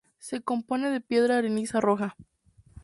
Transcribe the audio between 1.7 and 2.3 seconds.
roja.